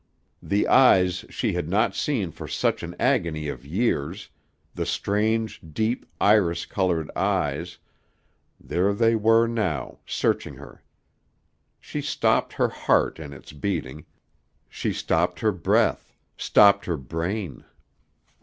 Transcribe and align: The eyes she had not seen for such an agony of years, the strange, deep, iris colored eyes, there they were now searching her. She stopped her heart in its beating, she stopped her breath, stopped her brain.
The 0.41 0.67
eyes 0.67 1.25
she 1.29 1.53
had 1.53 1.69
not 1.69 1.95
seen 1.95 2.31
for 2.31 2.47
such 2.47 2.81
an 2.81 2.95
agony 2.99 3.47
of 3.49 3.63
years, 3.67 4.29
the 4.73 4.83
strange, 4.83 5.61
deep, 5.61 6.07
iris 6.19 6.65
colored 6.65 7.11
eyes, 7.15 7.77
there 8.59 8.95
they 8.95 9.13
were 9.15 9.45
now 9.45 9.99
searching 10.07 10.55
her. 10.55 10.81
She 11.79 12.01
stopped 12.01 12.53
her 12.53 12.69
heart 12.69 13.19
in 13.19 13.31
its 13.31 13.53
beating, 13.53 14.03
she 14.67 14.91
stopped 14.91 15.39
her 15.41 15.51
breath, 15.51 16.15
stopped 16.35 16.85
her 16.85 16.97
brain. 16.97 17.63